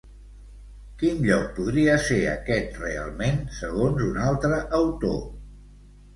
Quin 1.01 1.19
lloc 1.25 1.43
podria 1.57 1.97
ser 2.05 2.17
aquest 2.31 2.81
realment, 2.85 3.39
segons 3.59 4.03
un 4.09 4.19
altre 4.31 4.61
autor? 4.81 5.23